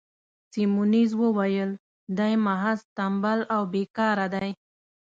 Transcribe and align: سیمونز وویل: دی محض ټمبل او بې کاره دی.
سیمونز 0.51 1.11
وویل: 1.21 1.71
دی 2.17 2.33
محض 2.45 2.79
ټمبل 2.97 3.39
او 3.53 3.61
بې 3.71 3.83
کاره 3.97 4.27
دی. 4.33 4.49